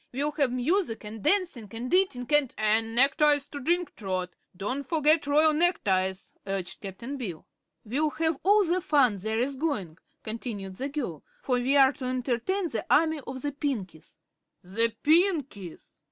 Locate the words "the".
5.21-5.29, 8.65-8.81, 10.77-10.89, 12.69-12.83, 13.43-13.51, 14.63-14.91